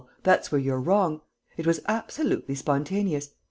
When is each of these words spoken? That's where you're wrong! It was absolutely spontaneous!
That's 0.23 0.51
where 0.51 0.59
you're 0.59 0.79
wrong! 0.81 1.21
It 1.57 1.67
was 1.67 1.79
absolutely 1.87 2.55
spontaneous! 2.55 3.35